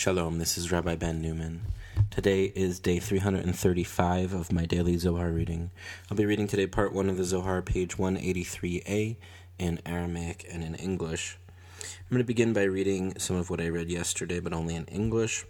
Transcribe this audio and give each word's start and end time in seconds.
Shalom, 0.00 0.38
this 0.38 0.56
is 0.56 0.72
Rabbi 0.72 0.96
Ben 0.96 1.20
Newman. 1.20 1.60
Today 2.08 2.44
is 2.54 2.80
day 2.80 3.00
335 3.00 4.32
of 4.32 4.50
my 4.50 4.64
daily 4.64 4.96
Zohar 4.96 5.28
reading. 5.28 5.72
I'll 6.10 6.16
be 6.16 6.24
reading 6.24 6.46
today 6.46 6.66
part 6.66 6.94
1 6.94 7.10
of 7.10 7.18
the 7.18 7.24
Zohar, 7.24 7.60
page 7.60 7.98
183a, 7.98 9.16
in 9.58 9.78
Aramaic 9.84 10.46
and 10.50 10.64
in 10.64 10.74
English. 10.76 11.36
I'm 11.82 12.08
going 12.08 12.20
to 12.20 12.24
begin 12.24 12.54
by 12.54 12.62
reading 12.62 13.18
some 13.18 13.36
of 13.36 13.50
what 13.50 13.60
I 13.60 13.68
read 13.68 13.90
yesterday, 13.90 14.40
but 14.40 14.54
only 14.54 14.74
in 14.74 14.86
English. 14.86 15.44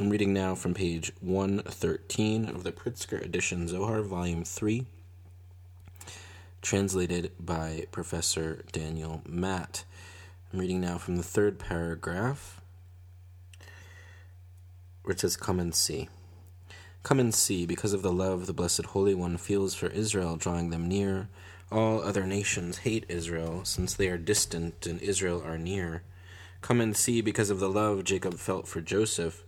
I'm 0.00 0.08
reading 0.08 0.32
now 0.32 0.54
from 0.54 0.72
page 0.72 1.12
113 1.20 2.46
of 2.46 2.64
the 2.64 2.72
Pritzker 2.72 3.22
edition 3.22 3.68
Zohar, 3.68 4.00
volume 4.00 4.42
3, 4.42 4.86
translated 6.62 7.30
by 7.38 7.88
Professor 7.92 8.64
Daniel 8.72 9.20
Matt. 9.28 9.84
I'm 10.54 10.60
reading 10.60 10.82
now 10.82 10.98
from 10.98 11.16
the 11.16 11.24
third 11.24 11.58
paragraph, 11.58 12.60
which 15.02 15.18
says, 15.18 15.36
Come 15.36 15.58
and 15.58 15.74
see. 15.74 16.08
Come 17.02 17.18
and 17.18 17.34
see, 17.34 17.66
because 17.66 17.92
of 17.92 18.02
the 18.02 18.12
love 18.12 18.46
the 18.46 18.52
Blessed 18.52 18.86
Holy 18.86 19.16
One 19.16 19.36
feels 19.36 19.74
for 19.74 19.88
Israel, 19.88 20.36
drawing 20.36 20.70
them 20.70 20.86
near. 20.86 21.28
All 21.72 22.00
other 22.00 22.24
nations 22.24 22.78
hate 22.78 23.04
Israel, 23.08 23.64
since 23.64 23.94
they 23.94 24.06
are 24.06 24.16
distant 24.16 24.86
and 24.86 25.02
Israel 25.02 25.42
are 25.44 25.58
near. 25.58 26.04
Come 26.60 26.80
and 26.80 26.96
see, 26.96 27.20
because 27.20 27.50
of 27.50 27.58
the 27.58 27.68
love 27.68 28.04
Jacob 28.04 28.34
felt 28.34 28.68
for 28.68 28.80
Joseph 28.80 29.42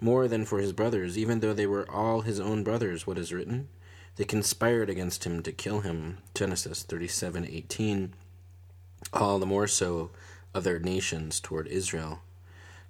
more 0.00 0.26
than 0.26 0.44
for 0.44 0.58
his 0.58 0.72
brothers, 0.72 1.16
even 1.16 1.38
though 1.38 1.54
they 1.54 1.68
were 1.68 1.88
all 1.88 2.22
his 2.22 2.40
own 2.40 2.64
brothers, 2.64 3.06
what 3.06 3.18
is 3.18 3.32
written? 3.32 3.68
They 4.16 4.24
conspired 4.24 4.90
against 4.90 5.22
him 5.22 5.44
to 5.44 5.52
kill 5.52 5.82
him. 5.82 6.18
Genesis 6.34 6.82
37:18. 6.82 8.14
All 9.12 9.38
the 9.38 9.46
more 9.46 9.68
so 9.68 10.10
other 10.54 10.78
nations 10.78 11.40
toward 11.40 11.66
Israel. 11.68 12.20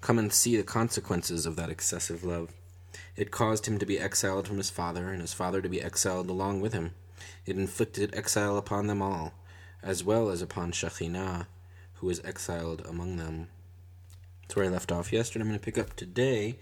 Come 0.01 0.19
and 0.19 0.33
see 0.33 0.57
the 0.57 0.63
consequences 0.63 1.47
of 1.47 1.57
that 1.57 1.71
excessive 1.71 2.25
love. 2.25 2.53
It 3.17 3.30
caused 3.30 3.67
him 3.67 3.79
to 3.79 3.87
be 3.87 4.01
exiled 4.01 4.49
from 4.49 4.57
his 4.57 4.71
father, 4.71 5.11
and 5.11 5.21
his 5.21 5.35
father 5.35 5.61
to 5.61 5.69
be 5.69 5.83
exiled 5.83 6.30
along 6.30 6.61
with 6.61 6.73
him. 6.73 6.93
It 7.45 7.57
inflicted 7.57 8.15
exile 8.15 8.57
upon 8.57 8.87
them 8.87 9.02
all, 9.02 9.35
as 9.83 10.02
well 10.02 10.30
as 10.30 10.41
upon 10.41 10.73
Shekhinah, 10.73 11.47
who 11.95 12.07
was 12.07 12.25
exiled 12.25 12.85
among 12.87 13.17
them. 13.17 13.49
That's 14.43 14.57
where 14.57 14.65
I 14.65 14.69
left 14.69 14.91
off 14.91 15.13
yesterday. 15.13 15.43
I'm 15.43 15.49
going 15.49 15.59
to 15.59 15.65
pick 15.65 15.79
up 15.79 15.95
today 15.97 16.59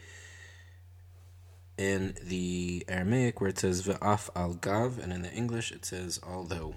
in 1.78 2.16
the 2.22 2.84
Aramaic 2.88 3.40
where 3.40 3.50
it 3.50 3.58
says 3.58 3.86
ve'af 3.86 4.28
al 4.34 4.54
gav, 4.54 4.98
and 4.98 5.12
in 5.12 5.22
the 5.22 5.32
English 5.32 5.70
it 5.70 5.84
says 5.84 6.20
although. 6.26 6.74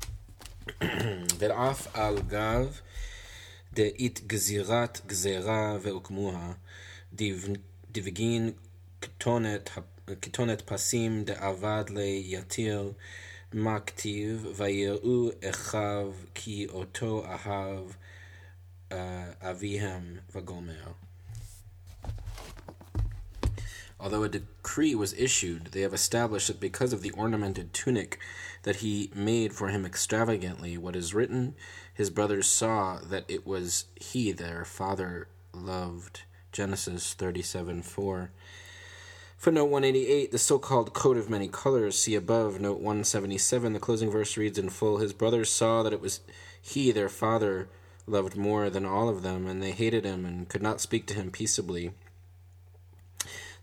ve'af 0.80 1.88
al 1.96 2.18
gav 2.18 2.80
דאית 3.72 4.26
גזירת 4.26 5.00
גזירה 5.06 5.78
והוקמוה, 5.82 6.52
דבגין 7.92 8.52
כתונת 10.20 10.62
פסים 10.64 11.24
דאבד 11.24 11.84
ליתיר, 11.90 12.92
מה 13.52 13.80
כתיב, 13.80 14.46
ויראו 14.56 15.30
אחיו 15.50 16.12
כי 16.34 16.66
אותו 16.68 17.24
אהב 17.26 17.84
אביהם 19.40 20.16
וגומר. 20.34 21.05
Although 23.98 24.24
a 24.24 24.28
decree 24.28 24.94
was 24.94 25.14
issued, 25.14 25.68
they 25.68 25.80
have 25.80 25.94
established 25.94 26.48
that 26.48 26.60
because 26.60 26.92
of 26.92 27.02
the 27.02 27.12
ornamented 27.12 27.72
tunic 27.72 28.18
that 28.62 28.76
he 28.76 29.10
made 29.14 29.54
for 29.54 29.68
him 29.68 29.86
extravagantly, 29.86 30.76
what 30.76 30.94
is 30.94 31.14
written, 31.14 31.54
his 31.94 32.10
brothers 32.10 32.46
saw 32.46 32.98
that 32.98 33.24
it 33.26 33.46
was 33.46 33.86
he 33.94 34.32
their 34.32 34.64
father 34.64 35.28
loved. 35.52 36.22
Genesis 36.52 37.14
37 37.14 37.82
4. 37.82 38.30
Footnote 39.38 39.66
188, 39.66 40.32
the 40.32 40.38
so 40.38 40.58
called 40.58 40.94
coat 40.94 41.16
of 41.16 41.28
many 41.28 41.48
colors, 41.48 41.98
see 41.98 42.14
above, 42.14 42.58
note 42.58 42.78
177. 42.78 43.74
The 43.74 43.78
closing 43.78 44.10
verse 44.10 44.36
reads 44.36 44.58
in 44.58 44.70
full 44.70 44.96
His 44.96 45.12
brothers 45.12 45.50
saw 45.50 45.82
that 45.82 45.92
it 45.92 46.00
was 46.00 46.20
he, 46.60 46.90
their 46.90 47.10
father, 47.10 47.68
loved 48.06 48.36
more 48.36 48.70
than 48.70 48.86
all 48.86 49.08
of 49.08 49.22
them, 49.22 49.46
and 49.46 49.62
they 49.62 49.72
hated 49.72 50.04
him 50.04 50.24
and 50.24 50.48
could 50.48 50.62
not 50.62 50.80
speak 50.80 51.06
to 51.06 51.14
him 51.14 51.30
peaceably. 51.30 51.92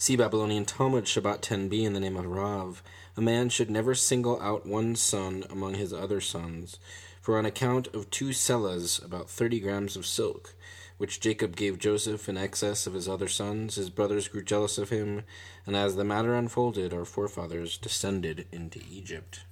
See 0.04 0.18
Babylonian 0.18 0.66
Talmud, 0.66 1.06
Shabbat 1.06 1.40
10b, 1.40 1.82
in 1.82 1.94
the 1.94 2.00
name 2.02 2.18
of 2.18 2.26
Rav. 2.26 2.84
A 3.16 3.22
man 3.22 3.48
should 3.48 3.70
never 3.72 3.96
single 3.96 4.38
out 4.42 4.66
one 4.66 4.98
son 4.98 5.46
among 5.50 5.76
his 5.76 5.94
other 5.94 6.20
sons, 6.20 6.78
for 7.22 7.38
on 7.38 7.46
account 7.46 7.88
of 7.96 8.10
two 8.10 8.32
selahs, 8.32 9.02
about 9.02 9.30
thirty 9.30 9.62
grams 9.62 9.96
of 9.96 10.06
silk, 10.06 10.56
which 10.98 11.22
Jacob 11.22 11.56
gave 11.56 11.80
Joseph 11.80 12.28
in 12.28 12.38
excess 12.38 12.86
of 12.86 12.96
his 12.96 13.08
other 13.08 13.30
sons, 13.30 13.76
his 13.76 13.90
brothers 13.90 14.28
grew 14.28 14.44
jealous 14.44 14.78
of 14.78 14.90
him, 14.90 15.24
and 15.66 15.74
as 15.74 15.96
the 15.96 16.04
matter 16.04 16.36
unfolded, 16.36 16.94
our 16.94 17.06
forefathers 17.06 17.78
descended 17.78 18.46
into 18.52 18.82
Egypt. 18.92 19.46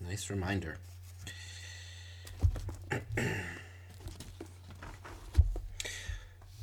Nice 0.00 0.30
reminder. 0.30 0.78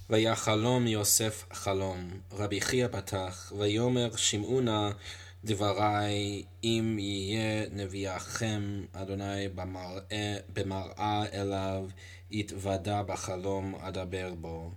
ויחלום 0.09 0.87
יוסף 0.87 1.45
חלום, 1.53 2.09
רבי 2.31 2.61
חייא 2.61 2.87
פתח, 2.87 3.53
ויאמר 3.57 4.15
שמעו 4.15 4.61
נא 4.61 4.89
דברי 5.45 6.43
אם 6.63 6.97
יהיה 6.99 7.65
נביאכם 7.71 8.85
אדוני 8.93 9.47
במראה, 9.55 10.37
במראה 10.53 11.23
אליו 11.33 11.85
יתוודע 12.31 13.01
בחלום 13.01 13.75
אדבר 13.75 14.33
בו. 14.41 14.71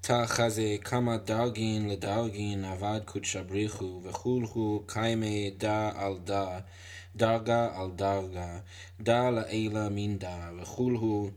תא 0.00 0.26
חזה 0.26 0.76
כמה 0.84 1.16
דרגין 1.16 1.88
לדרגין 1.88 2.64
עבד 2.64 3.00
קודשא 3.04 3.42
בריחו 3.42 4.00
וכולהו 4.04 4.82
קיימי 4.86 5.50
דה 5.56 5.90
על 5.94 6.18
דה 6.24 6.58
דרגה 7.16 7.68
על 7.74 7.90
דרגה 7.90 8.58
דה 9.00 9.30
לעילה 9.30 9.88
מן 9.90 10.18
דה 10.18 10.50
וכולהו 10.60 11.30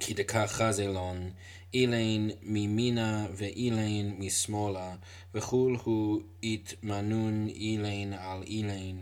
כי 0.00 0.14
דקה 0.14 0.46
חזלון 0.46 1.30
אילן 1.74 2.28
מימינה 2.42 3.26
ואילן 3.36 4.10
משמאלה, 4.18 4.94
וכול 5.34 5.76
הוא 5.84 6.20
התמנון 6.42 7.48
אילן 7.48 8.12
על 8.12 8.42
אילן, 8.42 8.96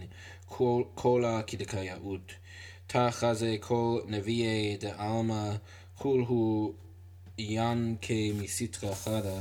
כל 0.94 1.24
הכדקאיות. 1.24 2.32
תחת 2.86 3.36
זה 3.36 3.56
כל 3.60 4.00
נביאי 4.06 4.76
דעלמא, 4.76 5.50
כול 5.98 6.24
הוא 6.28 6.74
ינקה 7.38 8.14
מסיטרא 8.34 8.94
חדה, 8.94 9.40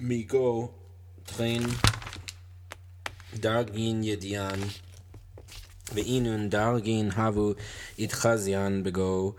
מגו 0.00 0.70
טרן 1.24 1.62
דרגין 3.34 4.04
ידיען, 4.04 4.60
ואינון 5.94 6.48
דרגין 6.48 7.10
הבו 7.14 7.52
התחזיין 7.98 8.82
בגו, 8.82 9.34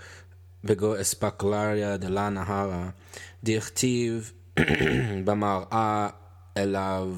בגו 0.63 1.01
אספקלריה 1.01 1.97
דלה 1.97 2.29
נהרה, 2.29 2.89
דכתיב 3.43 4.31
במראה 5.25 6.09
אליו 6.57 7.15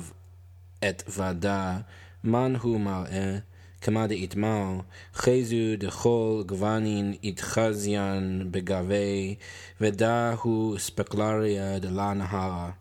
את 0.90 1.04
ודא, 1.18 1.78
מן 2.24 2.56
הוא 2.62 2.80
מראה, 2.80 3.38
כמה 3.82 4.08
דאיתמר, 4.08 4.80
חזו 5.16 5.56
דכל 5.78 6.44
גוונין 6.46 7.16
התחזיין 7.24 8.48
בגבי, 8.52 9.36
ודא 9.82 10.36
הוא 10.42 10.78
ספקלריה 10.78 11.80
דלה 11.80 12.14
נהרה. 12.14 12.72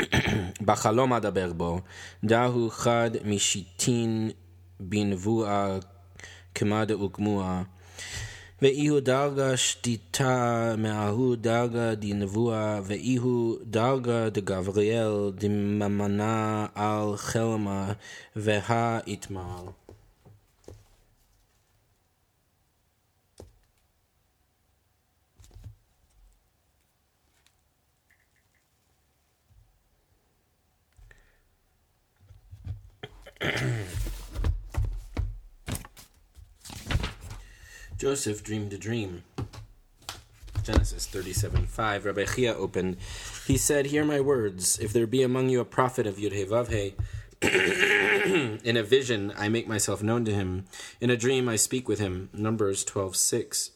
בחלום 0.66 1.12
אדבר 1.12 1.52
בו, 1.52 1.80
דא 2.24 2.44
הוא 2.44 2.70
חד 2.70 3.10
משיטין 3.24 4.30
בנבואה 4.80 5.78
כמה 6.54 6.84
דאוגמוה, 6.84 7.62
ואיהו 8.62 9.00
דרגה 9.00 9.56
שתיתה 9.56 10.74
מההוא 10.78 11.36
דרגה 11.36 11.94
דנבואה, 11.94 12.80
ואיהו 12.84 13.58
דרגה 13.62 14.30
דגבריאל 14.30 15.30
דממנה 15.34 16.66
על 16.74 17.16
חלמה, 17.16 17.92
והא 18.36 18.98
יתמר. 19.06 19.64
Joseph 37.96 38.44
dreamed 38.44 38.74
a 38.74 38.78
dream. 38.78 39.24
Genesis 40.62 41.06
37 41.06 41.66
5. 41.66 42.04
Rabbi 42.04 42.24
Hiyya 42.24 42.54
opened. 42.54 42.98
He 43.46 43.56
said, 43.56 43.86
Hear 43.86 44.04
my 44.04 44.20
words. 44.20 44.78
If 44.78 44.92
there 44.92 45.06
be 45.06 45.22
among 45.22 45.48
you 45.48 45.60
a 45.60 45.64
prophet 45.64 46.06
of 46.06 46.16
Yudhe 46.16 46.94
in 48.64 48.76
a 48.76 48.82
vision 48.82 49.32
I 49.36 49.48
make 49.48 49.66
myself 49.66 50.02
known 50.02 50.26
to 50.26 50.34
him. 50.34 50.66
In 51.00 51.08
a 51.08 51.16
dream 51.16 51.48
I 51.48 51.56
speak 51.56 51.88
with 51.88 51.98
him. 51.98 52.28
Numbers 52.34 52.84
12 52.84 53.16
6. 53.16 53.70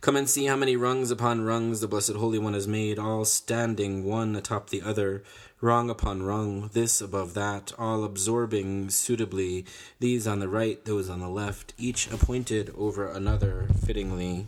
Come 0.00 0.16
and 0.16 0.30
see 0.30 0.46
how 0.46 0.56
many 0.56 0.76
rungs 0.76 1.10
upon 1.10 1.42
rungs 1.42 1.80
the 1.80 1.86
Blessed 1.86 2.14
Holy 2.14 2.38
One 2.38 2.54
has 2.54 2.66
made, 2.66 2.98
all 2.98 3.26
standing 3.26 4.02
one 4.02 4.34
atop 4.34 4.70
the 4.70 4.80
other, 4.80 5.22
rung 5.60 5.90
upon 5.90 6.22
rung, 6.22 6.70
this 6.72 7.02
above 7.02 7.34
that, 7.34 7.74
all 7.78 8.02
absorbing 8.02 8.88
suitably, 8.88 9.66
these 9.98 10.26
on 10.26 10.38
the 10.38 10.48
right, 10.48 10.82
those 10.86 11.10
on 11.10 11.20
the 11.20 11.28
left, 11.28 11.74
each 11.76 12.10
appointed 12.10 12.72
over 12.78 13.08
another 13.08 13.66
fittingly. 13.84 14.46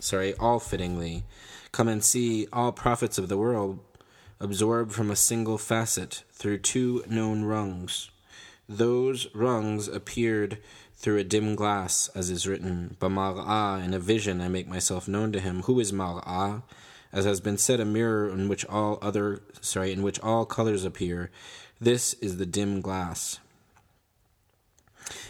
Sorry, 0.00 0.34
all 0.34 0.58
fittingly. 0.58 1.22
Come 1.70 1.86
and 1.86 2.02
see 2.02 2.48
all 2.52 2.72
prophets 2.72 3.18
of 3.18 3.28
the 3.28 3.38
world 3.38 3.78
absorbed 4.40 4.90
from 4.90 5.12
a 5.12 5.16
single 5.16 5.58
facet 5.58 6.24
through 6.32 6.58
two 6.58 7.04
known 7.08 7.44
rungs. 7.44 8.10
Those 8.68 9.32
rungs 9.32 9.86
appeared 9.86 10.58
through 11.00 11.16
a 11.16 11.24
dim 11.24 11.54
glass, 11.54 12.10
as 12.14 12.28
is 12.28 12.46
written, 12.46 12.94
Bamar'ah, 13.00 13.82
in 13.82 13.94
a 13.94 13.98
vision 13.98 14.42
I 14.42 14.48
make 14.48 14.68
myself 14.68 15.08
known 15.08 15.32
to 15.32 15.40
him. 15.40 15.62
Who 15.62 15.80
is 15.80 15.92
Mar'ah? 15.92 16.62
As 17.10 17.24
has 17.24 17.40
been 17.40 17.56
said, 17.56 17.80
a 17.80 17.86
mirror 17.86 18.28
in 18.28 18.48
which 18.48 18.66
all 18.66 18.98
other 19.00 19.40
sorry, 19.62 19.92
in 19.92 20.02
which 20.02 20.20
all 20.20 20.44
colors 20.44 20.84
appear. 20.84 21.30
This 21.80 22.12
is 22.14 22.36
the 22.36 22.44
dim 22.44 22.82
glass. 22.82 23.40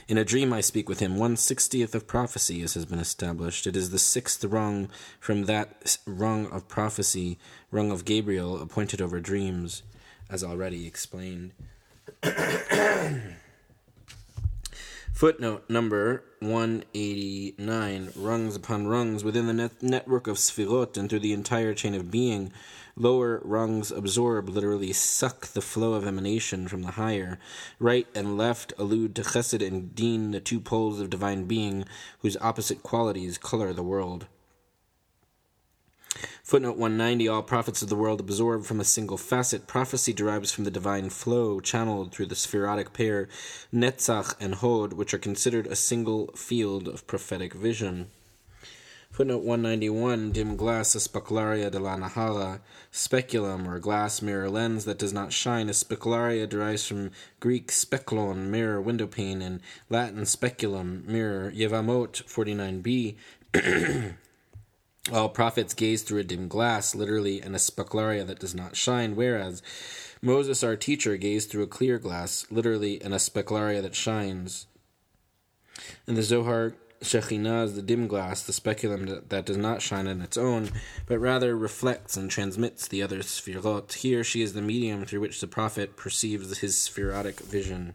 In 0.09 0.19
a 0.19 0.25
dream 0.25 0.53
I 0.53 0.61
speak 0.61 0.89
with 0.89 0.99
him, 0.99 1.17
one 1.17 1.37
sixtieth 1.37 1.95
of 1.95 2.09
prophecy, 2.09 2.63
as 2.63 2.75
has 2.75 2.85
been 2.85 2.99
established. 2.99 3.65
It 3.69 3.77
is 3.77 3.91
the 3.91 3.99
sixth 3.99 4.45
rung 4.45 4.91
from 5.21 5.45
that 5.45 5.97
rung 6.05 6.49
of 6.49 6.67
prophecy, 6.67 7.39
rung 7.71 7.93
of 7.93 8.05
Gabriel, 8.05 8.61
appointed 8.61 9.01
over 9.01 9.21
dreams, 9.21 9.85
as 10.29 10.43
already 10.43 10.85
explained. 10.85 11.53
Footnote 15.21 15.69
number 15.69 16.25
189 16.39 18.13
Rungs 18.17 18.57
upon 18.57 18.87
rungs 18.87 19.23
within 19.23 19.47
the 19.47 19.53
net- 19.53 19.83
network 19.83 20.27
of 20.27 20.39
Sfirot 20.39 20.97
and 20.97 21.11
through 21.11 21.19
the 21.19 21.35
entire 21.35 21.75
chain 21.75 21.95
of 21.95 22.11
being, 22.11 22.51
lower 22.97 23.43
rungs 23.45 23.91
absorb, 23.91 24.49
literally 24.49 24.95
suck 24.95 25.49
the 25.49 25.61
flow 25.61 25.93
of 25.93 26.07
emanation 26.07 26.69
from 26.69 26.81
the 26.81 26.93
higher. 26.93 27.39
Right 27.79 28.07
and 28.15 28.39
left 28.39 28.73
allude 28.79 29.15
to 29.17 29.23
Chesed 29.23 29.61
and 29.61 29.95
Din, 29.95 30.31
the 30.31 30.41
two 30.41 30.59
poles 30.59 31.03
of 31.03 31.11
divine 31.11 31.45
being, 31.45 31.85
whose 32.21 32.39
opposite 32.39 32.83
qualities 32.83 33.37
color 33.37 33.75
the 33.75 33.83
world. 33.83 34.27
Footnote 36.43 36.77
190 36.77 37.29
All 37.29 37.43
prophets 37.43 37.83
of 37.83 37.89
the 37.89 37.95
world 37.95 38.19
absorb 38.19 38.65
from 38.65 38.81
a 38.81 38.85
single 38.85 39.17
facet. 39.17 39.69
Prophecy 39.69 40.13
derives 40.13 40.51
from 40.51 40.65
the 40.65 40.71
divine 40.71 41.09
flow 41.09 41.61
channeled 41.61 42.13
through 42.13 42.27
the 42.27 42.35
sefirotic 42.35 42.93
pair 42.93 43.29
Netzach 43.73 44.35
and 44.41 44.57
Hod, 44.57 44.95
which 44.95 45.15
are 45.15 45.19
considered 45.19 45.69
a 45.69 45.77
single 45.77 46.33
field 46.35 46.89
of 46.89 47.07
prophetic 47.07 47.55
vision. 47.55 48.11
Footnote 49.11 49.43
191 49.43 50.33
Dim 50.33 50.57
glass, 50.57 50.97
aspaqlarya 50.97 51.71
de 51.71 51.79
la 51.79 51.97
Nahara. 51.97 52.61
Speculum, 52.91 53.69
or 53.69 53.79
glass 53.79 54.21
mirror 54.23 54.49
lens 54.49 54.85
that 54.87 54.99
does 54.99 55.13
not 55.13 55.33
shine. 55.33 55.69
Aspaqlarya 55.69 56.49
derives 56.49 56.87
from 56.87 57.11
Greek 57.39 57.69
speculon, 57.71 58.49
mirror, 58.51 58.81
window 58.81 59.07
pane, 59.07 59.43
and 59.43 59.61
Latin 59.89 60.25
speculum, 60.27 61.05
mirror. 61.07 61.53
Yevamot 61.53 62.25
49b. 62.25 63.17
All 65.13 65.29
prophets 65.29 65.75
gaze 65.75 66.03
through 66.03 66.21
a 66.21 66.25
dim 66.25 66.47
glass, 66.47 66.95
literally, 66.95 67.41
and 67.41 67.55
aspaqlarya 67.55 68.25
that 68.29 68.39
does 68.39 68.55
not 68.55 68.77
shine, 68.77 69.17
whereas 69.17 69.61
Moses, 70.23 70.63
our 70.63 70.77
teacher, 70.77 71.17
gazed 71.17 71.51
through 71.51 71.65
a 71.65 71.69
clear 71.69 71.99
glass, 71.99 72.47
literally, 72.49 73.03
and 73.03 73.13
aspaqlarya 73.13 73.83
that 73.83 73.97
shines. 73.97 74.67
In 76.07 76.15
the 76.15 76.23
Zohar, 76.23 76.75
Shekhinah 77.03 77.65
is 77.65 77.75
the 77.75 77.83
dim 77.83 78.07
glass, 78.07 78.43
the 78.43 78.53
speculum 78.53 79.07
that, 79.07 79.31
that 79.31 79.47
does 79.47 79.57
not 79.57 79.83
shine 79.83 80.07
on 80.07 80.21
its 80.21 80.37
own, 80.37 80.69
but 81.07 81.19
rather 81.19 81.57
reflects 81.57 82.17
and 82.17 82.31
transmits 82.31 82.87
the 82.87 83.03
other 83.03 83.19
sefirot. 83.19 83.95
Here, 83.95 84.23
she 84.23 84.43
is 84.43 84.53
the 84.53 84.63
medium 84.63 85.05
through 85.05 85.21
which 85.21 85.41
the 85.41 85.49
prophet 85.49 85.97
perceives 85.97 86.59
his 86.59 86.77
sefirotic 86.77 87.41
vision. 87.41 87.95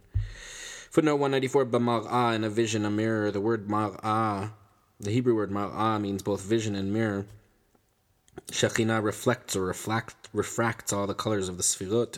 Footnote 0.90 1.16
194 1.16 1.66
B'mar'ah, 1.66 2.36
in 2.36 2.44
a 2.44 2.50
vision, 2.50 2.84
a 2.84 2.90
mirror. 2.90 3.32
The 3.32 3.42
word 3.42 3.70
mar'ah 3.70 4.52
the 5.00 5.12
Hebrew 5.12 5.36
word 5.36 5.52
mar'ah 5.52 6.00
means 6.00 6.22
both 6.24 6.42
vision 6.42 6.76
and 6.76 6.94
mirror. 6.94 7.26
Shekhinah 8.52 9.04
reflects 9.04 9.56
or 9.56 9.64
reflect, 9.64 10.30
refracts 10.34 10.94
all 10.94 11.08
the 11.08 11.14
colors 11.14 11.50
of 11.50 11.58
the 11.58 11.64
Sfirot 11.64 12.18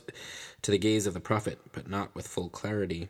to 0.62 0.72
the 0.72 0.78
gaze 0.78 1.08
of 1.08 1.14
the 1.14 1.20
prophet, 1.20 1.60
but 1.72 1.90
not 1.90 2.14
with 2.16 2.28
full 2.28 2.50
clarity. 2.50 3.10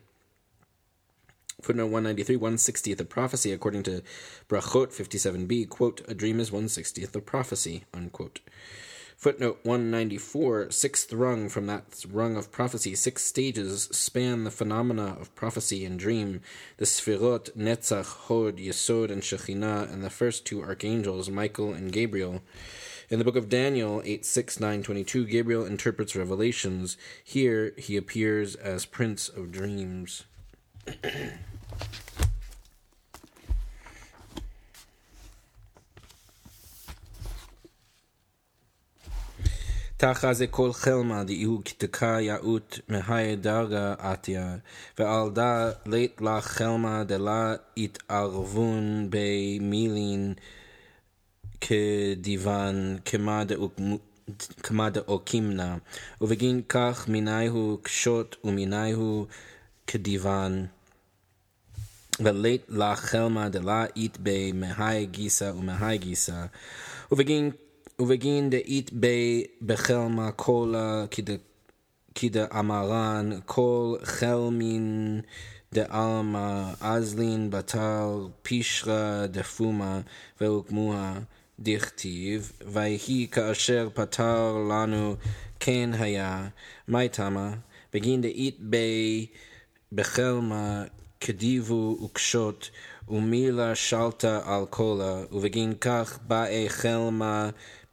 Footnote 1.62 1.88
193, 1.88 2.38
160th 2.38 3.00
of 3.00 3.10
prophecy, 3.10 3.52
according 3.52 3.82
to 3.84 4.04
Brachot 4.48 4.90
57b, 4.90 5.68
quote, 5.70 6.02
a 6.08 6.14
dream 6.14 6.40
is 6.40 6.52
160th 6.52 7.16
of 7.16 7.26
prophecy, 7.26 7.84
unquote. 7.94 8.42
Footnote 9.18 9.58
194, 9.64 10.70
sixth 10.70 11.12
rung 11.12 11.50
from 11.50 11.66
that 11.66 12.06
rung 12.08 12.38
of 12.38 12.52
prophecy, 12.52 12.94
six 12.94 13.24
stages 13.24 13.90
span 13.92 14.44
the 14.44 14.52
phenomena 14.52 15.18
of 15.20 15.34
prophecy 15.34 15.84
and 15.86 15.98
dream, 15.98 16.40
the 16.78 16.86
Sfirot, 16.86 17.50
Netzach, 17.58 18.06
Hod, 18.06 18.58
Yesod, 18.58 19.10
and 19.10 19.24
Shekhinah, 19.24 19.92
and 19.92 20.04
the 20.04 20.12
first 20.12 20.46
two 20.46 20.62
archangels, 20.62 21.32
Michael 21.32 21.74
and 21.74 21.92
Gabriel. 21.92 22.44
In 23.10 23.18
the 23.18 23.26
book 23.26 23.36
of 23.36 23.50
Daniel 23.50 24.04
8 24.06 24.24
6 24.24 24.60
9 24.60 24.84
22, 24.84 25.26
Gabriel 25.26 25.66
interprets 25.66 26.16
revelations. 26.16 26.96
Here 27.24 27.74
he 27.76 27.98
appears 27.98 28.54
as 28.54 28.86
Prince 28.86 29.30
of 29.30 29.52
Dreams. 29.52 30.26
תחת 39.98 40.34
זה 40.34 40.48
כל 40.48 40.74
חלמה 40.74 41.24
דאיהו 41.24 41.62
כתקה 41.66 42.18
יאות 42.22 42.80
מהי 42.90 43.36
דרגה 43.36 43.94
עתיה, 43.98 44.58
ועל 45.00 45.30
דה 45.30 45.72
לית 45.86 46.22
לה 46.22 46.42
חלמה 46.42 47.04
דלה 47.04 47.56
התערבון 47.78 49.10
במילין 49.10 50.34
כדיוון 51.62 52.98
כמה 54.64 54.90
דאוקימנה, 54.90 55.78
ובגין 56.22 56.62
כך 56.70 57.06
מיניהו 57.08 57.80
קשות 57.82 58.36
ומיניהו 58.44 59.26
כדיוון. 59.88 60.66
ולית 62.20 62.62
לה 62.70 62.96
חלמה 62.96 63.50
דלה 63.50 63.86
אית 63.96 64.18
בי 64.18 64.52
מהי 64.52 65.06
גיסא 65.06 65.52
ומהי 65.56 65.98
גיסא, 65.98 66.46
ובגין 67.12 67.52
ובגין 68.02 68.50
דאית 68.50 68.94
בי 68.94 69.44
בחלמה 69.62 70.32
קולה 70.32 71.06
כדאמרן 72.16 73.30
כל 73.46 73.96
חלמין 74.04 75.22
דעלמא 75.74 76.74
אזלין 76.82 77.50
בתר 77.50 78.28
פישרא 78.42 79.28
דפומה 79.28 80.02
והוקמוה 80.42 81.14
דכתיב 81.60 82.52
ויהי 82.74 83.28
כאשר 83.32 83.90
פתר 83.94 84.58
לנו 84.70 85.16
כן 85.60 85.90
היה 85.94 86.48
מי 86.88 87.10
תמה 87.10 87.54
בגין 87.94 88.22
דאית 88.22 88.58
בי 88.60 89.26
בחלמה 89.92 90.84
כדיבו 91.20 91.98
וקשות 92.06 92.70
ומילה 93.10 93.76
שלטה 93.76 94.40
על 94.46 94.66
קולה 94.70 95.24
ובגין 95.32 95.74
כך 95.82 96.20
באי 96.28 96.70
חלמה 96.70 97.50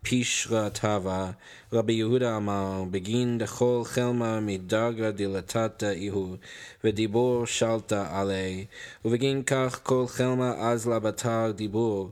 פישרה 0.09 0.71
טבה, 0.71 1.31
רבי 1.73 1.93
יהודה 1.93 2.37
אמר, 2.37 2.85
בגין 2.91 3.39
דכל 3.39 3.83
חלמה 3.85 4.41
מדרגה 4.41 5.11
דילתתא 5.11 5.91
איהו, 5.91 6.37
ודיבור 6.85 7.47
שלטה 7.47 8.21
עלי, 8.21 8.65
ובגין 9.05 9.43
כך 9.43 9.81
כל 9.83 10.05
חלמה 10.07 10.53
אז 10.59 10.89
לה 10.89 10.99
בתר 10.99 11.53
דיבור. 11.57 12.11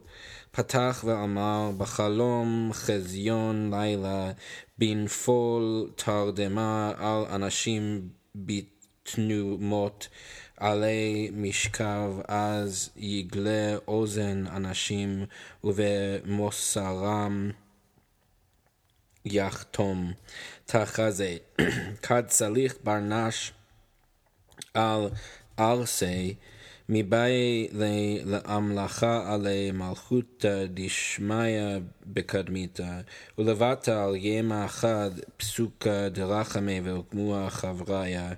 פתח 0.50 1.04
ואמר, 1.06 1.70
בחלום 1.78 2.70
חזיון 2.72 3.74
לילה, 3.74 4.32
בנפול 4.78 5.90
תרדמה 5.96 6.92
על 6.98 7.24
אנשים 7.34 8.08
בתנומות, 8.34 10.08
עלי 10.56 11.30
משכב 11.34 12.12
אז 12.28 12.90
יגלה 12.96 13.76
אוזן 13.88 14.44
אנשים 14.46 15.24
ובמוסרם 15.64 17.50
יחתום. 19.24 20.12
תחזה 20.66 21.36
כד 22.02 22.22
סליח 22.28 22.74
ברנש 22.84 23.52
על 24.74 25.08
ארסי 25.58 26.34
מבאי 26.88 27.68
להמלכה 28.24 29.34
עלי 29.34 29.70
מלכותא 29.70 30.64
דשמיא 30.74 31.78
בקדמיתא 32.06 33.00
ולבטה 33.38 34.04
על 34.04 34.16
ימה 34.16 34.64
אחד 34.64 35.10
פסוקה 35.36 36.08
דרחמי 36.08 36.80
והוקמוה 36.80 37.50
חבריה 37.50 38.32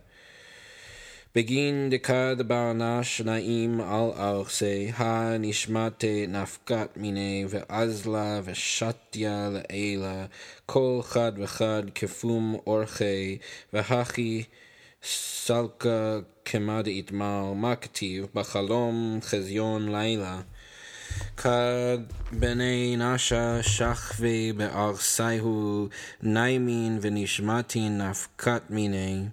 בגין 1.37 1.91
דקד 1.91 2.37
ברנש 2.47 3.21
נעים 3.21 3.81
על 3.81 4.11
ארצי, 4.17 4.93
הנשמתי 4.97 6.27
נפקת 6.27 6.89
מיני, 6.97 7.45
ואזלה 7.49 8.41
ושתיה 8.45 9.51
לעילה, 9.53 10.27
כל 10.67 11.01
חד 11.03 11.33
וחד 11.37 11.83
כפום 11.95 12.57
אורחי, 12.67 13.39
והכי 13.73 14.45
סלקה 15.03 16.19
כמד 16.45 16.87
יתמר, 16.87 17.53
מה 17.53 17.77
כתיב? 17.77 18.27
בחלום 18.35 19.19
חזיון 19.23 19.93
לילה. 19.93 20.41
כד 21.37 21.99
בני 22.33 22.97
נשה 22.99 23.63
שכבי 23.63 24.53
בארסייהו, 24.53 25.89
ניימין 26.23 26.99
ונשמתין 27.01 28.01
נפקת 28.01 28.63
מיני. 28.71 29.25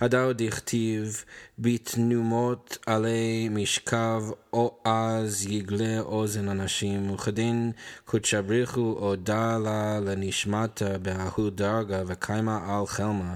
הדאו 0.00 0.32
דכתיב 0.32 1.24
בתנומות 1.58 2.78
עלי 2.86 3.48
משכב 3.50 4.22
או 4.52 4.78
אז 4.84 5.46
יגלה 5.46 6.00
אוזן 6.00 6.48
אנשים 6.48 7.10
וכדין 7.10 7.72
קודשא 8.04 8.40
בריחו 8.40 8.96
או 8.98 9.16
דא 9.16 9.58
לה 9.64 10.00
לנשמתה 10.00 10.98
בההוא 10.98 11.50
דרגה 11.50 12.02
וקיימה 12.06 12.78
על 12.78 12.86
חלמה. 12.86 13.34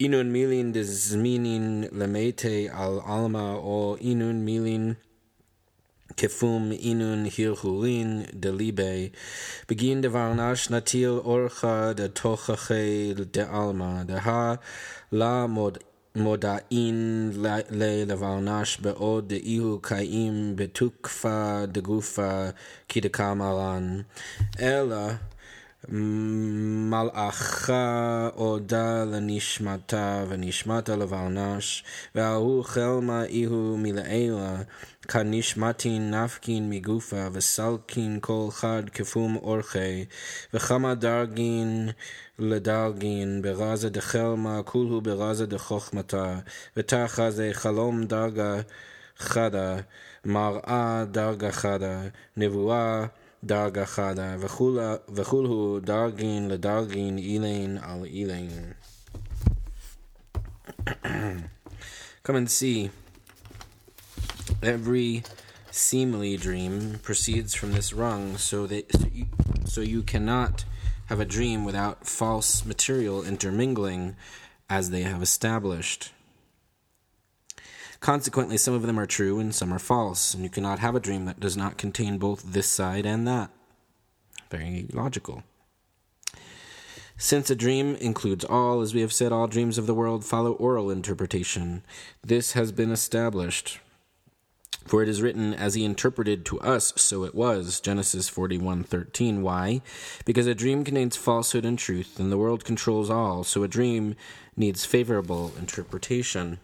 אינון 0.00 0.32
מילין 0.32 0.72
דזמינין 0.72 1.84
למתי 1.92 2.68
על 2.70 3.00
עלמא 3.06 3.52
או 3.52 3.96
אינון 4.00 4.44
מילין 4.44 4.94
כפום 6.16 6.72
אינון 6.72 7.26
הלכולין 7.38 8.22
דליבי, 8.34 9.08
בגין 9.68 10.00
דבר 10.00 10.32
נש 10.34 10.70
נטיל 10.70 11.08
אורחה 11.08 11.92
דתוכחי 11.92 13.14
דעלמא, 13.32 14.02
דהה 14.02 14.54
לה 15.12 15.46
מודעין 16.16 17.30
לדבר 17.70 18.40
נש 18.40 18.80
בעוד 18.80 19.28
דאיהו 19.28 19.78
קיים 19.82 20.52
בתוקפה 20.56 21.66
דגופה 21.66 22.44
כדקאמרן, 22.88 24.00
אלא 24.60 24.96
מלאכה 26.90 28.28
הודה 28.34 29.04
לנשמתה 29.04 30.24
ונשמתה 30.28 30.96
לברנש, 30.96 31.84
וההוא 32.14 32.64
חלמה 32.64 33.24
איהו 33.24 33.76
מלעילה, 33.78 34.56
כנשמתין 35.08 36.14
נפקין 36.14 36.70
מגופה, 36.70 37.26
וסלקין 37.32 38.18
כל 38.20 38.48
חד 38.50 38.82
כפום 38.92 39.36
אורחי, 39.36 40.04
וכמה 40.54 40.94
דרגין 40.94 41.88
לדרגין, 42.38 43.42
ברזה 43.42 43.90
דחלמה, 43.90 44.62
כולו 44.62 45.00
ברזה 45.00 45.46
דחוכמתה, 45.46 46.38
ותחה 46.76 47.30
זה 47.30 47.50
חלום 47.52 48.04
דרגה 48.04 48.60
חדה, 49.18 49.76
מראה 50.24 51.04
דרגה 51.10 51.52
חדה, 51.52 52.00
נבואה 52.36 53.06
דרגה 53.45 53.85
חדה, 53.85 54.35
וכולו 55.09 55.79
דרגין 55.79 56.47
לדרגין 56.47 57.17
אילין 57.17 57.77
על 57.81 58.05
אילין. 58.05 58.49
Come 62.23 62.35
and 62.35 62.49
see. 62.49 62.91
Every 64.61 65.23
seemly 65.71 66.37
dream 66.37 66.99
proceeds 67.01 67.55
from 67.55 67.71
this 67.71 67.93
rung, 67.93 68.37
so 68.37 68.67
that 68.67 68.91
so 68.91 69.07
you, 69.11 69.25
so 69.65 69.81
you 69.81 70.03
cannot 70.03 70.65
have 71.07 71.19
a 71.19 71.25
dream 71.25 71.65
without 71.65 72.07
false 72.07 72.63
material 72.65 73.23
intermingling, 73.23 74.15
as 74.69 74.91
they 74.91 75.01
have 75.01 75.21
established. 75.21 76.11
Consequently, 78.06 78.56
some 78.56 78.72
of 78.72 78.82
them 78.82 79.00
are 79.00 79.04
true 79.04 79.40
and 79.40 79.52
some 79.52 79.74
are 79.74 79.80
false, 79.80 80.32
and 80.32 80.44
you 80.44 80.48
cannot 80.48 80.78
have 80.78 80.94
a 80.94 81.00
dream 81.00 81.24
that 81.24 81.40
does 81.40 81.56
not 81.56 81.76
contain 81.76 82.18
both 82.18 82.52
this 82.52 82.68
side 82.68 83.04
and 83.04 83.26
that. 83.26 83.50
Very 84.48 84.86
logical. 84.92 85.42
Since 87.16 87.50
a 87.50 87.56
dream 87.56 87.96
includes 87.96 88.44
all, 88.44 88.80
as 88.80 88.94
we 88.94 89.00
have 89.00 89.12
said, 89.12 89.32
all 89.32 89.48
dreams 89.48 89.76
of 89.76 89.88
the 89.88 89.94
world 89.94 90.24
follow 90.24 90.52
oral 90.52 90.88
interpretation. 90.88 91.82
This 92.22 92.52
has 92.52 92.70
been 92.70 92.92
established. 92.92 93.80
For 94.84 95.02
it 95.02 95.08
is 95.08 95.20
written, 95.20 95.52
as 95.52 95.74
he 95.74 95.84
interpreted 95.84 96.44
to 96.44 96.60
us, 96.60 96.92
so 96.94 97.24
it 97.24 97.34
was. 97.34 97.80
Genesis 97.80 98.30
41:13. 98.30 99.42
Why? 99.42 99.82
Because 100.24 100.46
a 100.46 100.54
dream 100.54 100.84
contains 100.84 101.16
falsehood 101.16 101.64
and 101.64 101.76
truth, 101.76 102.20
and 102.20 102.30
the 102.30 102.38
world 102.38 102.64
controls 102.64 103.10
all, 103.10 103.42
so 103.42 103.64
a 103.64 103.68
dream 103.68 104.14
needs 104.56 104.84
favorable 104.84 105.52
interpretation. 105.58 106.60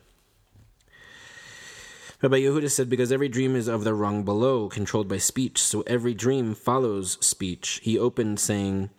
Rabbi 2.22 2.38
Yehuda 2.38 2.70
said, 2.70 2.88
Because 2.88 3.10
every 3.10 3.28
dream 3.28 3.56
is 3.56 3.66
of 3.66 3.82
the 3.82 3.94
rung 3.94 4.22
below, 4.22 4.68
controlled 4.68 5.08
by 5.08 5.18
speech, 5.18 5.60
so 5.60 5.82
every 5.88 6.14
dream 6.14 6.54
follows 6.54 7.18
speech. 7.20 7.80
He 7.82 7.98
opened 7.98 8.38
saying, 8.38 8.90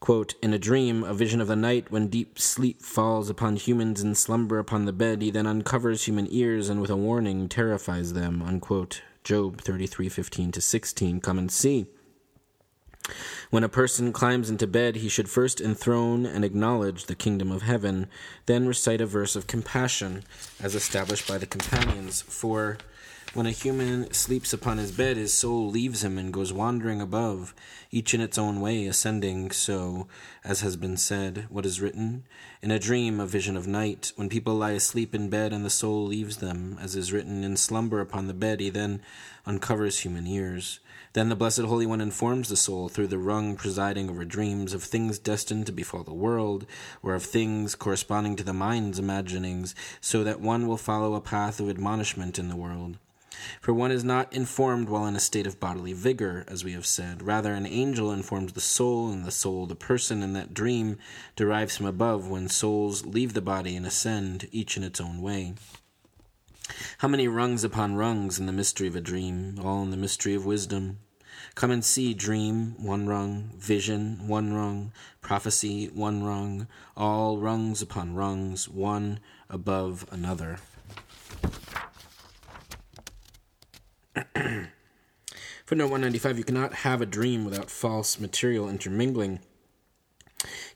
quote, 0.00 0.34
In 0.42 0.52
a 0.52 0.58
dream, 0.58 1.04
a 1.04 1.14
vision 1.14 1.40
of 1.40 1.46
the 1.46 1.54
night, 1.54 1.92
when 1.92 2.08
deep 2.08 2.40
sleep 2.40 2.82
falls 2.82 3.30
upon 3.30 3.54
humans 3.54 4.02
in 4.02 4.16
slumber 4.16 4.58
upon 4.58 4.84
the 4.84 4.92
bed, 4.92 5.22
he 5.22 5.30
then 5.30 5.46
uncovers 5.46 6.06
human 6.06 6.26
ears 6.28 6.68
and 6.68 6.80
with 6.80 6.90
a 6.90 6.96
warning 6.96 7.48
terrifies 7.48 8.14
them. 8.14 8.42
Unquote. 8.42 9.02
Job 9.22 9.60
33 9.60 10.08
15 10.08 10.50
to 10.50 10.60
16. 10.60 11.20
Come 11.20 11.38
and 11.38 11.52
see. 11.52 11.86
When 13.50 13.64
a 13.64 13.68
person 13.68 14.12
climbs 14.12 14.50
into 14.50 14.66
bed, 14.66 14.96
he 14.96 15.08
should 15.08 15.28
first 15.28 15.60
enthrone 15.60 16.26
and 16.26 16.44
acknowledge 16.44 17.06
the 17.06 17.14
kingdom 17.14 17.50
of 17.50 17.62
heaven, 17.62 18.08
then 18.46 18.66
recite 18.66 19.00
a 19.00 19.06
verse 19.06 19.36
of 19.36 19.46
compassion, 19.46 20.24
as 20.60 20.74
established 20.74 21.26
by 21.26 21.38
the 21.38 21.46
companions. 21.46 22.22
For 22.22 22.78
when 23.32 23.46
a 23.46 23.52
human 23.52 24.12
sleeps 24.12 24.52
upon 24.52 24.78
his 24.78 24.90
bed, 24.90 25.16
his 25.16 25.32
soul 25.32 25.70
leaves 25.70 26.02
him 26.02 26.18
and 26.18 26.32
goes 26.32 26.52
wandering 26.52 27.00
above, 27.00 27.54
each 27.92 28.12
in 28.12 28.20
its 28.20 28.36
own 28.36 28.60
way, 28.60 28.86
ascending 28.86 29.52
so, 29.52 30.08
as 30.42 30.62
has 30.62 30.74
been 30.74 30.96
said, 30.96 31.46
what 31.48 31.64
is 31.64 31.80
written? 31.80 32.24
In 32.60 32.72
a 32.72 32.78
dream, 32.80 33.20
a 33.20 33.26
vision 33.26 33.56
of 33.56 33.68
night, 33.68 34.12
when 34.16 34.28
people 34.28 34.54
lie 34.54 34.72
asleep 34.72 35.14
in 35.14 35.30
bed 35.30 35.52
and 35.52 35.64
the 35.64 35.70
soul 35.70 36.04
leaves 36.04 36.38
them, 36.38 36.76
as 36.80 36.96
is 36.96 37.12
written, 37.12 37.44
in 37.44 37.56
slumber 37.56 38.00
upon 38.00 38.26
the 38.26 38.34
bed, 38.34 38.58
he 38.58 38.68
then 38.68 39.00
uncovers 39.46 40.00
human 40.00 40.26
ears. 40.26 40.80
Then 41.12 41.28
the 41.28 41.34
Blessed 41.34 41.62
Holy 41.62 41.86
One 41.86 42.00
informs 42.00 42.48
the 42.48 42.56
soul 42.56 42.88
through 42.88 43.08
the 43.08 43.18
rung 43.18 43.56
presiding 43.56 44.08
over 44.08 44.24
dreams 44.24 44.72
of 44.72 44.84
things 44.84 45.18
destined 45.18 45.66
to 45.66 45.72
befall 45.72 46.04
the 46.04 46.14
world, 46.14 46.66
or 47.02 47.14
of 47.14 47.24
things 47.24 47.74
corresponding 47.74 48.36
to 48.36 48.44
the 48.44 48.52
mind's 48.52 49.00
imaginings, 49.00 49.74
so 50.00 50.22
that 50.22 50.40
one 50.40 50.68
will 50.68 50.76
follow 50.76 51.14
a 51.14 51.20
path 51.20 51.58
of 51.58 51.68
admonishment 51.68 52.38
in 52.38 52.48
the 52.48 52.54
world. 52.54 52.96
For 53.60 53.74
one 53.74 53.90
is 53.90 54.04
not 54.04 54.32
informed 54.32 54.88
while 54.88 55.06
in 55.06 55.16
a 55.16 55.20
state 55.20 55.48
of 55.48 55.58
bodily 55.58 55.94
vigor, 55.94 56.44
as 56.46 56.62
we 56.62 56.74
have 56.74 56.86
said. 56.86 57.22
Rather, 57.22 57.54
an 57.54 57.66
angel 57.66 58.12
informs 58.12 58.52
the 58.52 58.60
soul, 58.60 59.10
and 59.10 59.24
the 59.24 59.32
soul 59.32 59.66
the 59.66 59.74
person, 59.74 60.22
and 60.22 60.36
that 60.36 60.54
dream 60.54 60.96
derives 61.34 61.76
from 61.76 61.86
above 61.86 62.28
when 62.28 62.48
souls 62.48 63.04
leave 63.04 63.32
the 63.32 63.40
body 63.40 63.74
and 63.74 63.84
ascend, 63.84 64.46
each 64.52 64.76
in 64.76 64.84
its 64.84 65.00
own 65.00 65.20
way. 65.20 65.54
How 66.98 67.08
many 67.08 67.28
rungs 67.28 67.64
upon 67.64 67.96
rungs 67.96 68.38
in 68.38 68.46
the 68.46 68.52
mystery 68.52 68.86
of 68.88 68.96
a 68.96 69.00
dream, 69.00 69.58
all 69.62 69.82
in 69.82 69.90
the 69.90 69.96
mystery 69.96 70.34
of 70.34 70.44
wisdom. 70.46 70.98
Come 71.54 71.70
and 71.70 71.84
see 71.84 72.14
dream, 72.14 72.74
one 72.78 73.06
rung, 73.06 73.50
vision, 73.56 74.28
one 74.28 74.52
rung, 74.52 74.92
prophecy, 75.20 75.86
one 75.86 76.22
rung, 76.22 76.66
all 76.96 77.38
rungs 77.38 77.82
upon 77.82 78.14
rungs, 78.14 78.68
one 78.68 79.20
above 79.48 80.06
another. 80.10 80.58
Footnote 85.66 85.86
195 85.86 86.38
You 86.38 86.44
cannot 86.44 86.74
have 86.74 87.00
a 87.00 87.06
dream 87.06 87.44
without 87.44 87.70
false 87.70 88.18
material 88.18 88.68
intermingling. 88.68 89.40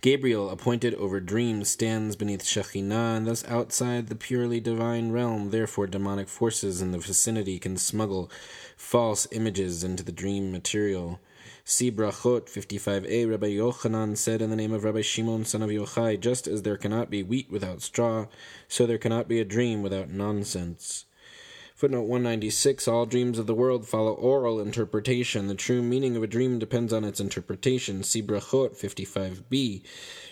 Gabriel, 0.04 0.50
appointed 0.50 0.92
over 0.96 1.18
dreams, 1.18 1.70
stands 1.70 2.14
beneath 2.14 2.44
Shekhinah 2.44 3.16
and 3.16 3.26
thus 3.26 3.42
outside 3.46 4.08
the 4.08 4.14
purely 4.14 4.61
divine 4.61 5.12
realm. 5.12 5.49
Therefore, 5.49 5.87
demonic 5.87 6.28
forces 6.28 6.82
in 6.82 6.92
the 6.92 6.99
vicinity 6.99 7.58
can 7.58 7.78
smuggle 7.78 8.30
false 8.76 9.26
images 9.32 9.82
into 9.82 10.02
the 10.02 10.12
dream 10.12 10.52
material. 10.52 11.20
See 11.64 11.90
Brachot 11.90 12.50
55a. 12.50 13.30
Rabbi 13.30 13.46
Yochanan 13.46 14.18
said 14.18 14.42
in 14.42 14.50
the 14.50 14.56
name 14.56 14.75
of 14.75 14.84
Rabbi 14.84 15.00
Shimon, 15.00 15.46
son 15.46 15.62
of 15.62 15.70
Yochai, 15.70 16.20
just 16.20 16.46
as 16.46 16.61
there 16.61 16.76
cannot 16.76 17.08
be 17.08 17.23
wheat 17.23 17.50
without 17.50 17.80
straw, 17.80 18.26
so 18.68 18.84
there 18.84 18.99
cannot 18.99 19.26
be 19.26 19.40
a 19.40 19.44
dream 19.46 19.82
without 19.82 20.11
nonsense. 20.11 21.06
Footnote 21.74 22.02
196 22.02 22.86
All 22.86 23.04
dreams 23.04 23.36
of 23.36 23.48
the 23.48 23.54
world 23.54 23.88
follow 23.88 24.12
oral 24.12 24.60
interpretation. 24.60 25.48
The 25.48 25.56
true 25.56 25.82
meaning 25.82 26.14
of 26.14 26.22
a 26.22 26.28
dream 26.28 26.60
depends 26.60 26.92
on 26.92 27.02
its 27.02 27.18
interpretation. 27.18 28.04
See 28.04 28.22
Brachot 28.22 28.76
55b. 28.76 29.82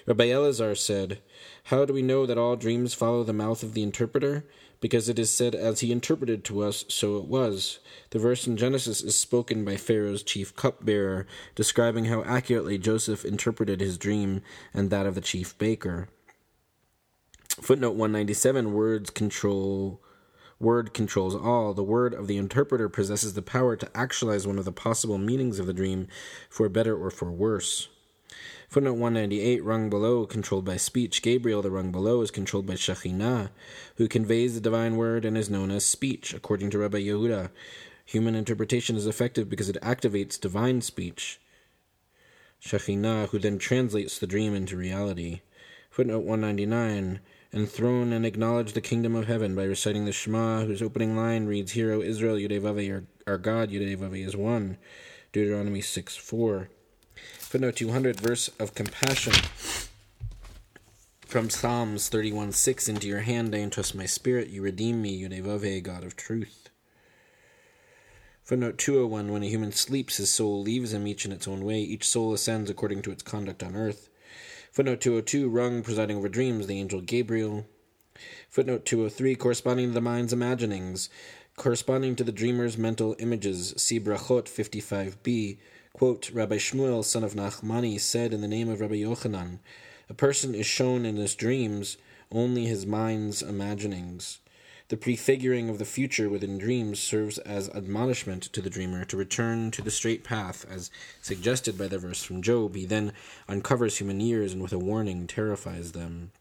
Rabbi 0.06 0.26
Elazar 0.26 0.78
said, 0.78 1.18
How 1.64 1.84
do 1.84 1.92
we 1.92 2.00
know 2.00 2.26
that 2.26 2.38
all 2.38 2.54
dreams 2.54 2.94
follow 2.94 3.24
the 3.24 3.32
mouth 3.32 3.64
of 3.64 3.74
the 3.74 3.82
interpreter? 3.82 4.44
Because 4.80 5.08
it 5.08 5.18
is 5.18 5.30
said, 5.30 5.56
As 5.56 5.80
he 5.80 5.90
interpreted 5.90 6.44
to 6.44 6.62
us, 6.62 6.84
so 6.86 7.16
it 7.16 7.24
was. 7.24 7.80
The 8.10 8.20
verse 8.20 8.46
in 8.46 8.56
Genesis 8.56 9.02
is 9.02 9.18
spoken 9.18 9.64
by 9.64 9.76
Pharaoh's 9.76 10.22
chief 10.22 10.54
cupbearer, 10.54 11.26
describing 11.56 12.04
how 12.04 12.22
accurately 12.22 12.78
Joseph 12.78 13.24
interpreted 13.24 13.80
his 13.80 13.98
dream 13.98 14.42
and 14.72 14.90
that 14.90 15.06
of 15.06 15.16
the 15.16 15.20
chief 15.20 15.58
baker. 15.58 16.08
Footnote 17.60 17.96
197 17.96 18.72
Words 18.72 19.10
control. 19.10 20.00
Word 20.62 20.94
controls 20.94 21.34
all. 21.34 21.74
The 21.74 21.82
word 21.82 22.14
of 22.14 22.28
the 22.28 22.36
interpreter 22.36 22.88
possesses 22.88 23.34
the 23.34 23.42
power 23.42 23.74
to 23.74 23.96
actualize 23.96 24.46
one 24.46 24.60
of 24.60 24.64
the 24.64 24.70
possible 24.70 25.18
meanings 25.18 25.58
of 25.58 25.66
the 25.66 25.72
dream 25.72 26.06
for 26.48 26.68
better 26.68 26.96
or 26.96 27.10
for 27.10 27.32
worse. 27.32 27.88
Footnote 28.68 28.92
198 28.92 29.64
Rung 29.64 29.90
below, 29.90 30.24
controlled 30.24 30.64
by 30.64 30.76
speech. 30.76 31.20
Gabriel, 31.20 31.62
the 31.62 31.70
rung 31.72 31.90
below, 31.90 32.20
is 32.20 32.30
controlled 32.30 32.66
by 32.66 32.74
Shekhinah, 32.74 33.50
who 33.96 34.06
conveys 34.06 34.54
the 34.54 34.60
divine 34.60 34.96
word 34.96 35.24
and 35.24 35.36
is 35.36 35.50
known 35.50 35.72
as 35.72 35.84
speech, 35.84 36.32
according 36.32 36.70
to 36.70 36.78
Rabbi 36.78 37.00
Yehuda. 37.02 37.50
Human 38.04 38.36
interpretation 38.36 38.94
is 38.94 39.08
effective 39.08 39.50
because 39.50 39.68
it 39.68 39.82
activates 39.82 40.40
divine 40.40 40.80
speech. 40.80 41.40
Shekhinah, 42.64 43.30
who 43.30 43.40
then 43.40 43.58
translates 43.58 44.16
the 44.16 44.28
dream 44.28 44.54
into 44.54 44.76
reality. 44.76 45.40
Footnote 45.90 46.20
199 46.20 47.18
Enthrone 47.54 48.12
and 48.12 48.24
acknowledge 48.24 48.72
the 48.72 48.80
kingdom 48.80 49.14
of 49.14 49.26
heaven 49.26 49.54
by 49.54 49.64
reciting 49.64 50.06
the 50.06 50.12
Shema, 50.12 50.64
whose 50.64 50.80
opening 50.80 51.16
line 51.16 51.46
reads, 51.46 51.72
Hear, 51.72 52.02
Israel, 52.02 52.36
Yudevave, 52.36 52.90
our, 52.90 53.04
our 53.26 53.38
God, 53.38 53.70
Yudevave 53.70 54.26
is 54.26 54.34
one. 54.34 54.78
Deuteronomy 55.32 55.82
6 55.82 56.16
4. 56.16 56.68
Footnote 57.38 57.76
200, 57.76 58.18
verse 58.18 58.48
of 58.58 58.74
compassion 58.74 59.34
from 61.32 61.48
Psalms 61.48 62.10
31 62.10 62.52
6 62.52 62.90
Into 62.90 63.08
your 63.08 63.20
hand 63.20 63.54
I 63.54 63.60
entrust 63.60 63.94
my 63.94 64.04
spirit, 64.04 64.50
you 64.50 64.60
redeem 64.60 65.00
me, 65.00 65.18
Yudevave, 65.18 65.82
God 65.82 66.04
of 66.04 66.14
truth. 66.14 66.68
Footnote 68.42 68.76
201 68.76 69.32
When 69.32 69.42
a 69.42 69.48
human 69.48 69.72
sleeps, 69.72 70.18
his 70.18 70.30
soul 70.30 70.60
leaves 70.60 70.92
him, 70.92 71.06
each 71.06 71.24
in 71.24 71.32
its 71.32 71.48
own 71.48 71.64
way. 71.64 71.80
Each 71.80 72.06
soul 72.06 72.34
ascends 72.34 72.68
according 72.68 73.00
to 73.02 73.10
its 73.10 73.22
conduct 73.22 73.62
on 73.62 73.74
earth. 73.74 74.10
Footnote 74.72 75.02
202 75.02 75.50
Rung, 75.50 75.82
presiding 75.82 76.16
over 76.16 76.30
dreams, 76.30 76.66
the 76.66 76.80
angel 76.80 77.02
Gabriel. 77.02 77.66
Footnote 78.48 78.86
203 78.86 79.34
Corresponding 79.34 79.88
to 79.88 79.92
the 79.92 80.00
mind's 80.00 80.32
imaginings, 80.32 81.10
corresponding 81.56 82.16
to 82.16 82.24
the 82.24 82.32
dreamer's 82.32 82.78
mental 82.78 83.14
images. 83.18 83.74
See 83.76 84.00
Brachot 84.00 84.44
55b. 84.44 85.58
Quote, 85.92 86.30
Rabbi 86.30 86.56
Shmuel, 86.56 87.04
son 87.04 87.22
of 87.22 87.34
Nachmani, 87.34 88.00
said 88.00 88.32
in 88.32 88.40
the 88.40 88.48
name 88.48 88.70
of 88.70 88.80
Rabbi 88.80 88.94
Yochanan, 88.94 89.58
A 90.08 90.14
person 90.14 90.54
is 90.54 90.64
shown 90.64 91.04
in 91.04 91.16
his 91.16 91.34
dreams 91.34 91.98
only 92.30 92.64
his 92.64 92.86
mind's 92.86 93.42
imaginings. 93.42 94.38
The 94.92 94.98
prefiguring 94.98 95.70
of 95.70 95.78
the 95.78 95.86
future 95.86 96.28
within 96.28 96.58
dreams 96.58 97.00
serves 97.00 97.38
as 97.38 97.70
admonishment 97.70 98.42
to 98.52 98.60
the 98.60 98.68
dreamer 98.68 99.06
to 99.06 99.16
return 99.16 99.70
to 99.70 99.80
the 99.80 99.90
straight 99.90 100.22
path, 100.22 100.66
as 100.70 100.90
suggested 101.22 101.78
by 101.78 101.88
the 101.88 101.98
verse 101.98 102.22
from 102.22 102.42
Job. 102.42 102.74
He 102.74 102.84
then 102.84 103.14
uncovers 103.48 103.96
human 103.96 104.20
ears 104.20 104.52
and 104.52 104.60
with 104.60 104.74
a 104.74 104.78
warning 104.78 105.26
terrifies 105.26 105.92
them. 105.92 106.32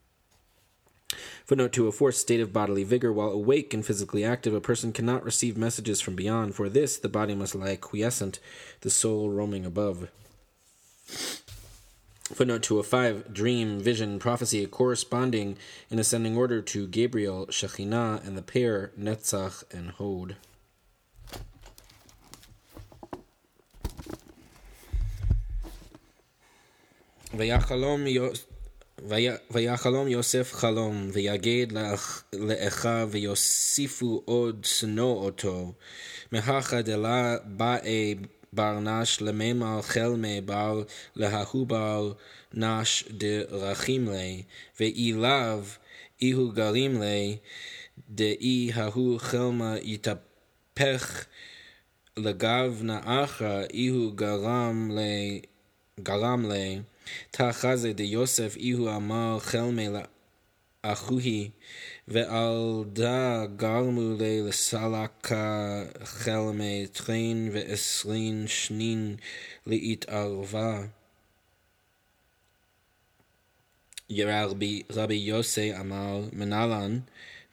Footnote 1.46 1.72
204 1.72 2.12
State 2.12 2.41
of 2.41 2.51
bodily 2.51 2.84
vigor. 2.84 3.13
While 3.13 3.29
awake 3.29 3.74
and 3.74 3.86
physically 3.86 4.25
active, 4.25 4.53
a 4.53 4.60
person 4.60 4.91
cannot 4.91 5.24
receive 5.24 5.55
messages 5.55 6.01
from 6.01 6.17
beyond. 6.17 6.53
For 6.53 6.67
this, 6.67 6.98
the 6.98 7.08
body 7.08 7.34
must 7.34 7.55
lie 7.55 7.77
quiescent, 7.77 8.41
the 8.81 8.89
soul 8.89 9.29
roaming 9.29 9.65
above. 9.65 10.10
Footnote 12.35 12.62
205 12.65 13.33
Dream, 13.33 13.79
vision, 13.79 14.19
prophecy, 14.19 14.67
corresponding 14.67 15.57
in 15.91 15.99
ascending 15.99 16.37
order 16.37 16.61
to 16.61 16.88
Gabriel, 16.88 17.47
Shekhinah, 17.47 18.26
and 18.26 18.37
the 18.37 18.43
pair 18.43 18.91
Netzach 18.99 19.62
and 19.73 19.93
Hod. 19.93 20.37
ויחלום 27.35 28.05
ויחלום 29.50 30.09
יוסף 30.09 30.53
חלום, 30.53 31.11
ויגד 31.12 31.67
לאחיו, 32.33 33.09
ויוסיפו 33.12 34.23
עוד 34.25 34.65
שנוא 34.65 35.25
אותו. 35.25 35.73
מהכה 36.33 36.83
דלה 36.83 37.37
באי 37.45 38.15
בר 38.53 38.79
נש 38.79 39.22
למימל 39.22 39.79
חלמי 39.81 40.41
בר 40.41 40.84
לההוא 41.15 41.67
בר 41.67 42.13
נש 42.53 43.03
דרכים 43.11 44.09
לי, 44.09 44.44
ואי 44.79 45.14
לאו 45.14 45.61
איהו 46.22 46.51
גרים 46.51 47.01
לי, 47.01 47.37
דאי 48.09 48.72
ההוא 48.74 49.20
חלמה 49.20 49.75
יתהפך 49.81 51.25
לגב 52.18 52.79
נאחר, 52.83 53.61
איהו 53.74 54.11
גרם 54.16 54.92
לי, 54.96 55.42
גרם 56.00 56.51
לי, 56.51 56.79
תחזה 57.31 57.94
דיוסף 57.94 58.55
איהו 58.57 58.96
אמר 58.96 59.37
חלמי 59.40 59.87
לאחוהי, 60.83 61.50
ועל 62.12 62.84
דה 62.94 63.46
גרמו 63.56 64.16
לי 64.20 64.42
לסלקה 64.42 65.84
חלמי 66.04 66.88
טרין 66.94 67.50
ועשרין 67.54 68.48
שנין 68.48 69.16
להתערבה. 69.68 70.84
רבי, 74.20 74.82
רבי 74.90 75.16
יוסי 75.16 75.76
אמר 75.76 76.24
מנהלן 76.34 77.00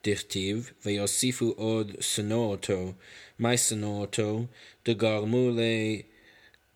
דכתיב 0.07 0.71
ויוסיפו 0.87 1.53
עוד 1.57 1.93
שנוא 2.01 2.51
אותו, 2.51 2.93
מה 3.39 3.57
שנוא 3.57 4.01
אותו? 4.01 4.45
דגרמו 4.85 5.51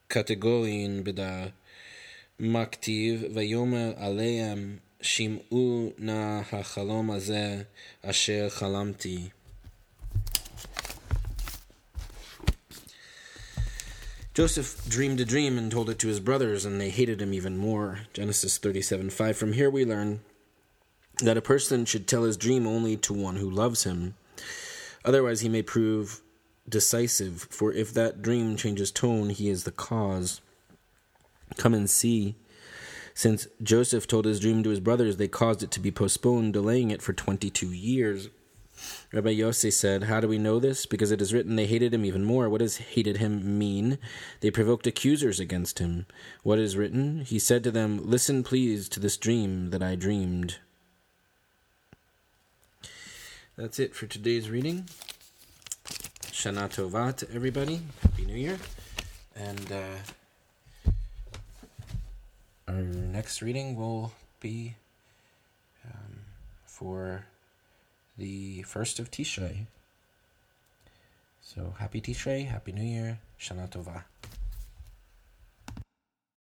לקטגורין 0.09 1.05
בדה 1.05 1.47
מכתיב 2.41 3.25
ויאמר 3.35 3.93
עליהם 3.97 4.77
שמעו 5.02 5.92
נא 5.98 6.42
החלום 6.52 7.12
הזה 7.12 7.62
אשר 8.02 8.48
חלמתי. 8.50 9.30
Joseph 14.34 14.88
dreamed 14.88 15.20
a 15.20 15.26
dream 15.26 15.58
and 15.58 15.72
told 15.72 15.90
it 15.90 15.98
to 15.98 16.08
his 16.08 16.20
brothers, 16.20 16.64
and 16.64 16.80
they 16.80 16.92
hated 16.92 17.20
him 17.20 17.34
even 17.34 17.58
more. 17.58 18.02
Genesis 18.14 18.60
37 18.60 19.10
5. 19.10 19.36
From 19.36 19.54
here 19.54 19.70
we 19.72 19.84
learn 19.84 20.20
that 21.24 21.38
a 21.38 21.42
person 21.42 21.86
should 21.86 22.08
tell 22.08 22.22
his 22.22 22.38
dream 22.38 22.68
only 22.68 22.96
to 22.98 23.14
one 23.14 23.38
who 23.38 23.50
loves 23.50 23.84
him. 23.84 24.14
Otherwise, 25.04 25.42
he 25.42 25.50
may 25.50 25.64
prove 25.64 26.22
decisive, 26.70 27.48
for 27.50 27.74
if 27.74 27.92
that 27.94 28.22
dream 28.22 28.56
changes 28.56 28.92
tone, 28.92 29.32
he 29.32 29.50
is 29.50 29.64
the 29.64 29.72
cause. 29.72 30.42
Come 31.58 31.74
and 31.74 31.90
see. 31.90 32.36
since 33.15 33.47
Joseph 33.63 34.07
told 34.07 34.25
his 34.25 34.41
dream 34.41 34.63
to 34.63 34.71
his 34.71 34.81
brothers, 34.81 35.17
they 35.17 35.29
caused 35.29 35.63
it 35.63 35.71
to 35.73 35.81
be 35.81 35.91
postponed, 35.91 36.53
delaying 36.53 36.91
it 36.91 37.03
for 37.03 37.13
22 37.13 37.73
years. 37.73 38.29
Rabbi 39.13 39.35
Yossi 39.35 39.73
said, 39.73 40.05
How 40.05 40.21
do 40.21 40.29
we 40.29 40.39
know 40.39 40.59
this? 40.59 40.87
Because 40.87 41.11
it 41.11 41.21
is 41.21 41.33
written 41.33 41.57
they 41.57 41.67
hated 41.67 41.93
him 41.93 42.05
even 42.05 42.25
more. 42.25 42.49
What 42.49 42.61
does 42.61 42.79
hated 42.79 43.19
him 43.19 43.59
mean? 43.59 43.99
They 44.41 44.51
provoked 44.51 44.87
accusers 44.87 45.39
against 45.39 45.79
him. 45.79 46.07
What 46.43 46.59
is 46.59 46.77
written? 46.77 47.21
He 47.21 47.39
said 47.39 47.63
to 47.65 47.71
them, 47.71 48.01
Listen, 48.03 48.43
please, 48.43 48.89
to 48.91 49.01
this 49.01 49.17
dream 49.17 49.71
that 49.71 49.83
I 49.83 49.95
dreamed. 49.95 50.59
That's 53.57 53.79
it 53.79 53.95
for 53.95 54.07
today's 54.07 54.49
reading. 54.49 54.89
Shana 56.33 56.69
Tova 56.69 57.15
to 57.17 57.31
everybody. 57.35 57.83
Happy 58.03 58.25
New 58.25 58.37
Year. 58.37 58.59
And 59.37 59.71
uh, 59.71 59.97
our 62.73 62.83
next 62.83 63.43
reading 63.43 63.77
will 63.77 64.13
be 64.41 64.77
um, 65.85 66.21
for 66.65 67.27
the 68.17 68.63
first 68.63 68.99
of 68.99 69.11
Tishrei. 69.11 69.67
So 71.43 71.75
happy 71.79 72.01
Tishrei, 72.01 72.47
happy 72.47 72.73
New 72.73 72.83
Year, 72.85 73.19
Shana 73.39 73.69
Tova. 73.71 74.05